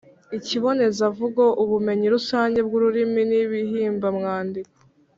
[0.37, 4.75] ikibonezamvugo, ubumenyi rusange bw’ururimi n’ihimbamwandiko